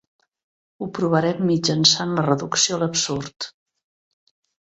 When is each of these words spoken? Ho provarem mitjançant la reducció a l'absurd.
Ho 0.79 0.85
provarem 0.97 1.43
mitjançant 1.49 2.15
la 2.19 2.23
reducció 2.29 2.79
a 2.79 2.83
l'absurd. 2.85 3.49